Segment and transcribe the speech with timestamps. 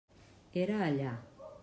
[0.61, 1.13] Era allà.